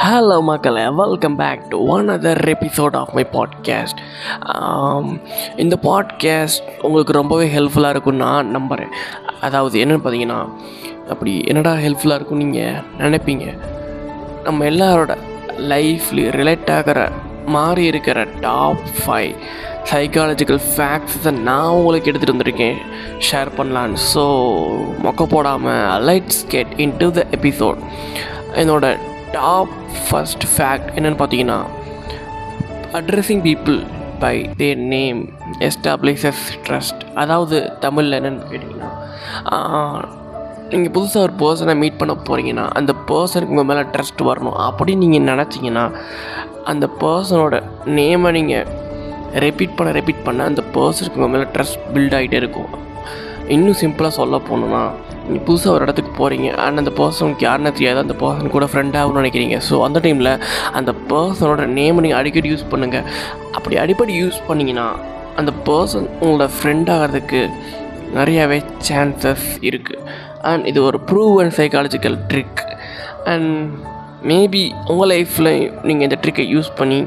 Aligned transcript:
Hello 0.00 0.42
மக்களே. 0.42 0.88
Welcome 0.88 1.34
back 1.36 1.68
to 1.68 1.78
one 1.86 2.10
other 2.10 2.40
episode 2.52 2.94
of 2.96 3.10
my 3.12 3.26
podcast 3.32 3.98
இந்த 5.56 5.78
podcast 5.82 6.62
உங்களுக்கு 6.80 7.12
ரொம்பவே 7.12 7.46
ஹெல்ப்ஃபுல்லாக 7.56 7.88
இருக்கும்னு 7.88 8.24
நான் 8.24 8.46
நம்புகிறேன் 8.46 8.92
அதாவது 9.40 9.84
என்னென்னு 9.84 10.04
பார்த்தீங்கன்னா 10.04 10.48
அப்படி 11.08 11.42
என்னடா 11.44 11.72
ஹெல்ப்ஃபுல்லாக 11.74 12.18
இருக்கும்னு 12.18 12.44
நீங்கள் 12.44 12.80
நினைப்பீங்க? 12.98 13.58
நம்ம 14.42 14.64
எல்லாரோட 14.64 15.16
லைஃப்லேயும் 15.72 16.36
ரிலேட் 16.40 16.72
ஆகிற 16.76 17.10
மாறி 17.46 17.84
இருக்கிற 17.84 18.26
டாப் 18.40 18.82
ஃபைவ் 18.98 19.32
சைக்காலஜிக்கல் 19.92 20.62
ஃபேக்ட்ஸை 20.76 21.38
நான் 21.38 21.68
உங்களுக்கு 21.68 22.10
எடுத்துகிட்டு 22.12 22.36
வந்திருக்கேன். 22.36 22.76
ஷேர் 23.30 23.48
பண்ணலான்னு 23.56 23.96
ஸோ 24.14 24.26
மொக்க 25.04 25.26
போடாமல் 25.26 26.04
let's 26.08 26.44
get 26.48 26.74
into 26.96 27.10
the 27.10 27.26
episode 27.30 27.76
என்னோட 28.54 28.98
டாப் 29.32 29.74
ஃபஸ்ட் 30.04 30.44
ஃபேக்ட் 30.52 30.88
என்னென்னு 30.96 31.20
பார்த்தீங்கன்னா 31.22 31.58
addressing 32.98 33.44
people 33.48 33.78
by 34.22 34.34
their 34.56 34.82
name 34.94 35.20
establishes 35.68 36.42
trust 36.66 37.02
அதாவது 37.22 37.58
தமிழில் 37.84 38.18
என்னென்னு 38.18 38.50
கேட்டிங்கன்னா 38.50 38.90
நீங்கள் 40.72 40.92
புதுசாக 40.96 41.24
ஒரு 41.26 41.34
பர்சனை 41.40 41.74
மீட் 41.80 41.98
பண்ண 42.00 42.12
போகிறீங்கன்னா 42.28 42.66
அந்த 42.78 42.92
பர்சனுக்கு 43.08 43.54
உங்கள் 43.54 43.68
மேலே 43.70 43.82
ட்ரஸ்ட் 43.94 44.22
வரணும். 44.28 44.58
அப்படின்னு 44.66 45.02
நீங்கள் 45.04 45.26
நினச்சிங்கன்னா 45.30 45.84
அந்த 46.64 46.86
பர்சனோட 47.00 47.56
நேமை 47.98 48.30
நீங்கள் 48.38 48.68
ரெப்பீட் 49.44 49.76
பண்ண 49.76 49.90
ரெப்பீட் 49.98 50.24
பண்ண 50.24 50.44
அந்த 50.50 50.62
பர்சனுக்கு 50.76 51.18
உங்கள் 51.20 51.34
மேலே 51.34 51.46
ட்ரஸ்ட் 51.54 51.82
பில்ட் 51.94 52.16
ஆகிட்டே 52.18 52.38
இருக்கும். 52.42 52.70
இன்னும் 53.54 53.80
சிம்பிளாக 53.80 54.14
சொல்ல 54.20 54.40
போகணுன்னா 54.48 54.82
புதுசாக 55.46 55.74
ஒரு 55.74 55.84
இடத்துக்கு 55.86 56.12
போகிறீங்க 56.18 56.48
அண்ட் 56.64 56.80
அந்த 56.82 56.92
பர்சனுக்கு 57.00 57.46
யாருன்னு 57.48 57.72
தெரியாது. 57.72 57.98
அந்த 57.98 58.14
பர்சன் 58.22 58.54
கூட 58.56 58.66
ஃப்ரெண்ட் 58.72 58.96
ஆகணும்னு 59.00 59.22
நினைக்கிறீங்க. 59.22 59.58
ஸோ 59.68 59.74
அந்த 59.82 60.00
டைமில் 60.00 60.32
அந்த 60.72 60.94
பர்சனோட 61.12 61.66
நேமை 61.78 62.00
நீங்கள் 62.04 62.20
அடிக்கடி 62.20 62.50
யூஸ் 62.52 62.66
பண்ணுங்கள் 62.70 63.06
அப்படி 63.52 63.76
அடிப்படி 63.76 64.14
யூஸ் 64.22 64.40
பண்ணிங்கன்னா 64.48 64.88
அந்த 65.36 65.52
பர்சன் 65.68 66.08
உங்களோட 66.20 66.48
ஃப்ரெண்ட் 66.58 66.90
ஆகிறதுக்கு 66.90 67.40
நிறையாவே 68.14 68.58
சான்சஸ் 68.88 69.46
இருக்குது 69.60 70.00
அண்ட் 70.42 70.66
இது 70.66 70.82
ஒரு 70.82 71.00
prove 71.10 71.34
and 71.42 71.54
psychological 71.60 72.18
trick 72.32 72.60
and 73.24 73.50
maybe 74.22 74.64
உங்கள் 74.88 75.10
லைஃப்பில் 75.14 75.52
நீங்கள் 75.82 76.06
இந்த 76.08 76.18
ட்ரிக்கை 76.22 76.44
யூஸ் 76.54 76.70
பண்ணி 76.76 77.00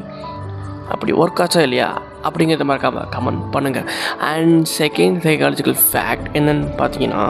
அப்படி 0.93 1.13
ஒர்க் 1.13 1.41
ஆச்சா 1.43 1.61
இல்லையா? 1.61 1.89
அப்படிங்கிறத 2.27 2.67
மறக்காமல் 2.71 3.07
கமெண்ட் 3.15 3.43
பண்ணுங்கள் 3.55 3.87
அண்ட் 4.33 4.61
செகண்ட் 4.79 5.19
சைக்காலஜிக்கல் 5.27 5.79
ஃபேக்ட் 5.87 6.29
என்னென்னு 6.39 6.67
பார்த்தீங்கன்னா 6.81 7.25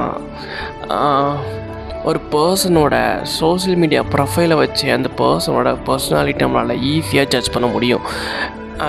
ஒரு 2.10 2.20
பர்சனோட 2.34 2.96
சோஷியல் 3.40 3.80
மீடியா 3.84 4.02
ப்ரொஃபைலை 4.14 4.56
வச்சு 4.62 4.88
அந்த 4.96 5.10
பர்சனோட 5.22 5.70
பர்சனாலிட்டி 5.88 6.44
நம்மளால் 6.46 6.82
ஈஸியாக 6.94 7.28
ஜட்ஜ் 7.34 7.54
பண்ண 7.56 7.68
முடியும். 7.76 8.04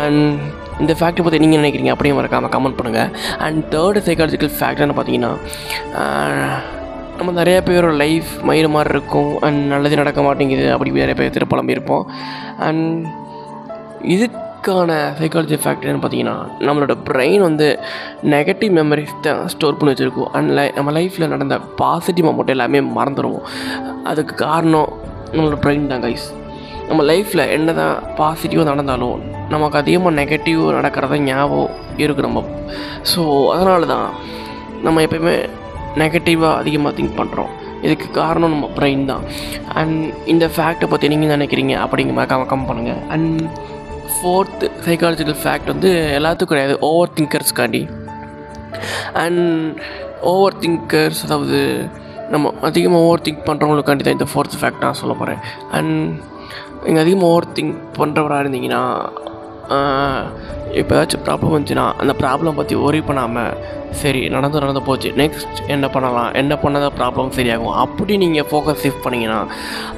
அண்ட் 0.01 0.25
இந்த 0.83 0.93
ஃபேக்டை 0.99 1.23
பற்றி 1.25 1.39
நீங்கள் 1.43 1.61
நினைக்கிறீங்க 1.63 1.93
அப்படியே 1.95 2.15
மறக்காமல் 2.17 2.53
கமெண்ட் 2.55 2.79
பண்ணுங்கள் 2.79 3.13
அண்ட் 3.45 3.61
தேர்டு 3.75 4.01
சைக்காலஜிக்கல் 4.09 4.53
ஃபேக்ட்னு 4.59 4.97
பார்த்தீங்கன்னா 4.99 5.33
நம்ம 7.19 7.33
நிறைய 7.41 7.59
பேரோட 7.69 7.95
லைஃப் 8.05 8.31
மயிறு 8.49 8.69
மாதிரி 8.75 8.93
இருக்கும். 8.95 9.31
அண்ட் 9.47 9.61
நல்லது 9.73 10.01
நடக்க 10.01 10.21
மாட்டேங்குது. 10.27 10.67
அப்படி 10.75 10.91
நிறைய 11.03 11.17
பேர் 11.21 11.37
திருப்பலம்பி 11.37 11.77
இருப்போம் 11.77 12.05
அண்ட் 12.67 13.07
இது 14.15 14.27
இதுக்கான 14.67 14.95
சைக்காலஜி 15.19 15.57
ஃபேக்டர்னு 15.65 16.01
பார்த்தீங்கன்னா 16.03 16.37
நம்மளோட 16.67 16.95
பிரெயின் 17.09 17.43
வந்து 17.47 17.67
நெகட்டிவ் 18.33 18.73
மெமரிஸ் 18.79 19.13
தான் 19.27 19.43
ஸ்டோர் 19.53 19.77
பண்ணி 19.79 19.91
வச்சுருக்கோம். 19.93 20.31
அண்ட் 20.37 20.51
லை 20.57 20.65
நம்ம 20.79 20.93
லைஃப்பில் 20.97 21.31
நடந்த 21.35 21.57
பாசிட்டிவ் 21.81 22.27
மட்டும் 22.39 22.55
எல்லாமே 22.55 22.79
மறந்துடுவோம் 22.97 23.45
அதுக்கு 24.13 24.35
காரணம் 24.47 24.91
நம்மளோட 25.35 25.59
பிரெயின் 25.65 25.87
தான் 25.93 26.03
கைஸ் 26.07 26.27
நம்ம 26.89 27.05
லைஃப்பில் 27.11 27.45
என்ன 27.57 27.75
தான் 27.81 27.95
பாசிட்டிவாக 28.21 28.67
நடந்தாலும் 28.73 29.21
நமக்கு 29.55 29.79
அதிகமாக 29.83 30.13
நெகட்டிவ் 30.21 30.65
நடக்கிறத 30.79 31.21
ஞாபகம் 31.29 31.71
இருக்குது 32.05 32.27
நம்ம. 32.29 32.43
ஸோ 33.13 33.23
அதனால 33.55 33.87
தான் 33.95 34.09
நம்ம 34.89 35.05
எப்பயுமே 35.07 35.37
நெகட்டிவாக 36.03 36.59
அதிகமாக 36.63 36.95
திங்க் 36.99 37.17
பண்ணுறோம் 37.21 37.53
இதுக்கு 37.87 38.07
காரணம் 38.21 38.53
நம்ம 38.57 38.69
பிரெயின் 38.81 39.07
தான். 39.13 39.25
அண்ட் 39.81 40.03
இந்த 40.35 40.45
ஃபேக்டை 40.57 40.89
பற்றி 40.93 41.13
நீங்கள் 41.15 41.35
நினைக்கிறீங்க 41.37 41.75
அப்படிங்கிற 41.85 42.17
மாதிரி 42.19 42.33
கம் 42.35 42.51
கம் 42.53 42.69
பண்ணுங்கள் 42.71 43.03
அண்ட் 43.15 43.43
ஃபோர்த்து 44.15 44.67
சைக்காலஜிக்கல் 44.87 45.41
ஃபேக்ட் 45.43 45.71
வந்து 45.73 45.91
எல்லாத்துக்கும் 46.19 46.55
கிடையாது. 46.55 46.75
ஓவர் 46.91 47.15
திங்கர்ஸ்க்காண்டி 47.17 47.83
அண்ட் 49.25 49.43
ஓவர் 50.33 50.59
திங்கர்ஸ் 50.63 51.23
அதாவது 51.27 51.59
நம்ம 52.31 52.53
அதிகமாக 52.69 53.07
ஓவர் 53.09 53.25
திங்க் 53.27 53.47
பண்ணுறவங்களுக்காண்டி 53.49 54.05
தான் 54.05 54.17
இந்த 54.19 54.29
ஃபோர்த் 54.33 54.59
ஃபேக்ட் 54.61 54.85
நான் 54.85 55.01
சொல்ல 55.03 55.15
போகிறேன் 55.15 55.41
அண்ட் 55.71 55.95
நீங்கள் 56.85 57.03
அதிகமாக 57.05 57.33
ஓவர் 57.33 57.53
திங்க் 57.53 57.77
பண்ணுறவராக 57.99 58.43
இருந்தீங்கன்னா 58.45 58.83
இப்போ 60.81 60.93
ஏதாச்சும் 60.95 61.25
ப்ராப்ளம் 61.27 61.53
வந்துச்சுன்னா 61.55 61.85
அந்த 62.03 62.13
ப்ராப்ளம் 62.23 62.59
பற்றி 62.59 62.75
ஒரி 62.87 63.01
பண்ணாமல் 63.09 63.53
சரி 64.01 64.21
நடந்து 64.35 64.63
நடந்து 64.63 64.83
போச்சு. 64.89 65.11
நெக்ஸ்ட் 65.21 65.59
என்ன 65.75 65.87
பண்ணலாம்? 65.95 66.31
என்ன 66.41 66.55
பண்ணால் 66.63 66.95
ப்ராப்ளம் 67.01 67.31
சரியாகும்? 67.39 67.75
அப்படி 67.85 68.17
நீங்கள் 68.23 68.47
ஃபோக்கஸ் 68.51 68.83
ஷிஃப்ட் 68.85 69.05
பண்ணிங்கன்னா 69.05 69.41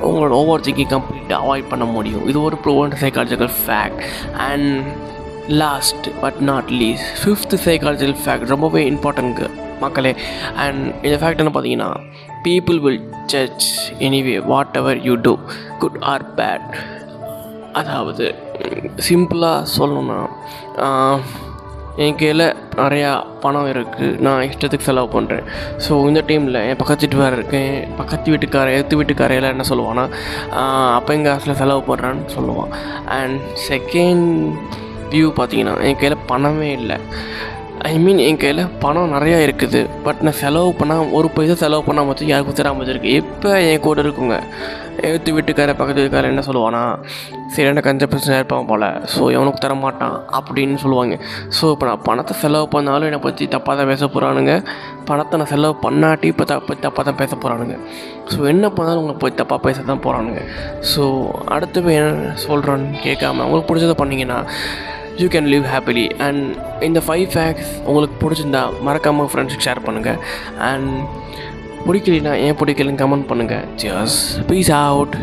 உங்களோட 0.09 0.33
ஓவர் 0.41 0.65
திங்கிங் 0.67 0.93
கம்ப்ளீட்டாக 0.95 1.41
அவாய்ட் 1.45 1.71
பண்ண 1.73 1.85
முடியும். 1.97 2.25
இது 2.31 2.39
ஒரு 2.49 2.59
proven 2.65 2.95
psychological 3.05 3.53
fact 3.63 4.03
and 4.49 4.71
last 5.63 6.09
but 6.21 6.39
not 6.51 6.71
least 6.83 7.11
fifth 7.23 7.57
psychological 7.67 8.21
fact 8.25 8.53
ரொம்பவே 8.55 8.83
இம்பார்ட்டன்ட் 8.93 9.43
மக்களே. 9.85 10.13
அண்ட் 10.65 10.83
இந்த 11.07 11.17
ஃபேக்ட் 11.23 11.43
என்ன 11.43 11.53
பார்த்தீங்கன்னா 11.57 11.91
people 12.47 12.79
will 12.87 13.03
judge 13.35 13.67
anyway 14.09 14.37
whatever 14.83 15.01
you 15.09 15.17
do 15.27 15.35
good 15.79 15.99
or 16.13 16.27
bad 16.41 16.71
அதாவது 17.73 18.35
சிம்பிளாக 19.09 19.69
சொல்லணுன்னா 19.79 20.21
என் 22.05 22.17
கையில் 22.17 22.55
நிறையா 22.77 23.25
பணம் 23.41 23.69
இருக்குது 23.73 24.19
நான் 24.21 24.43
இஷ்டத்துக்கு 24.43 24.89
செலவு 24.89 25.09
பண்ணுறேன் 25.15 25.47
ஸோ 25.87 25.93
இந்த 26.09 26.21
டைமில் 26.27 26.59
என் 26.69 26.77
பக்கத்து 26.77 27.07
வீட்டுக்காரர் 27.07 27.39
இருக்கேன் 27.39 27.95
பக்கத்து 27.97 28.33
வீட்டுக்கார 28.33 28.75
எடுத்து 28.77 28.99
வீட்டுக்காரையில் 29.01 29.53
என்ன 29.53 29.65
சொல்லுவான்னா 29.71 30.05
அப்போ 30.99 31.15
எங்கள் 31.15 31.33
காசில் 31.33 31.55
செலவு 31.55 31.83
பண்ணுறான்னு 31.89 32.25
சொல்லுவான். 32.37 32.71
அண்ட் 33.05 33.41
செகண்ட் 33.71 34.55
வியூ 35.11 35.29
பார்த்தீங்கன்னா 35.39 35.83
என் 35.83 35.97
கையில் 35.97 36.25
பணமே 36.27 36.73
இல்லை. 36.73 36.99
ஐ 37.87 37.91
மீன் 38.05 38.21
என் 38.27 38.39
கையில் 38.43 38.61
பணம் 38.83 39.13
நிறையா 39.15 39.37
இருக்குது. 39.45 39.81
பட் 40.05 40.21
நான் 40.27 40.37
செலவு 40.41 40.71
பண்ணால் 40.79 41.11
ஒரு 41.17 41.29
பைசா 41.35 41.55
செலவு 41.61 41.83
பண்ணால் 41.89 42.07
மட்டும் 42.09 42.31
யாருக்கும் 42.31 42.57
தராமல் 42.61 42.81
வச்சுருக்கு. 42.83 43.11
இப்போ 43.21 43.51
என் 43.67 43.83
கூட 43.85 44.03
இருக்குங்க. 44.05 44.37
எழுத்து 45.09 45.35
வீட்டுக்கார 45.35 45.75
பக்கத்து 45.81 46.01
வீட்டுக்கார 46.01 46.31
என்ன 46.33 46.43
சொல்லுவானா 46.49 46.81
சரியான 47.55 47.83
கஞ்ச 47.87 48.07
பிரச்சனை 48.13 48.39
இருப்பான் 48.41 48.69
போல். 48.71 48.87
ஸோ 49.13 49.21
எவனுக்கு 49.37 49.63
தர 49.65 49.75
மாட்டான் 49.85 50.17
அப்படின்னு 50.39 50.81
சொல்லுவாங்க. 50.85 51.17
ஸோ 51.59 51.71
இப்போ 51.75 51.87
நான் 51.91 52.03
பணத்தை 52.09 52.37
செலவு 52.43 52.67
பண்ணாலும் 52.75 53.09
என்னை 53.11 53.21
பற்றி 53.29 53.47
தப்பாக 53.55 53.77
தான் 53.81 53.91
பேச 53.93 54.03
போகிறானுங்க 54.15 54.55
பணத்தை 55.11 55.39
நான் 55.41 55.53
செலவு 55.55 55.77
பண்ணாட்டி 55.87 56.29
இப்போ 56.35 56.47
தப்ப 56.53 56.79
தப்பாக 56.87 57.05
தான் 57.09 57.21
பேச 57.23 57.33
போகிறானுங்க 57.37 57.77
ஸோ 58.35 58.41
என்ன 58.55 58.67
பண்ணாலும் 58.79 59.03
உங்களை 59.05 59.19
போய் 59.25 59.39
தப்பாக 59.43 59.61
பேச 59.69 59.79
தான் 59.93 60.05
போகிறானுங்க 60.07 60.43
ஸோ 60.93 61.05
அடுத்து 61.57 61.89
என்ன 62.01 62.37
சொல்கிறான்னு 62.47 63.03
கேட்காம 63.09 63.45
உங்களுக்கு 63.49 63.71
பிடிச்சதை 63.71 63.99
பண்ணிங்கன்னா 64.03 64.41
you 65.19 65.29
can 65.29 65.49
live 65.49 65.67
happily 65.67 66.07
and 66.27 66.43
இந்த 66.83 67.03
ஃபைவ் 67.07 67.27
ஃபேக்ட்ஸ் 67.33 67.73
உங்களுக்கு 67.87 68.17
பிடிச்சிருந்தா 68.23 68.65
மறக்காமல் 68.81 69.31
ஃப்ரெண்ட்ஸுக்கு 69.33 69.67
ஷேர் 69.67 69.85
பண்ணுங்கள் 69.87 70.21
அண்ட் 70.69 70.93
பிடிக்கலைன்னா 71.87 72.35
ஏன் 72.45 72.59
பிடிக்கலன்னு 72.61 73.03
கமெண்ட் 73.03 73.29
பண்ணுங்கள் 73.29 73.67
ஜஸ் 73.77 74.19
பீஸ் 74.47 74.73
அவுட் 74.79 75.19